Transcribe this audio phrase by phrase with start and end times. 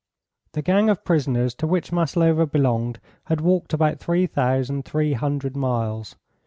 [0.53, 5.55] The gang of prisoners to which Maslova belonged had walked about three thousand three hundred
[5.55, 6.15] miles.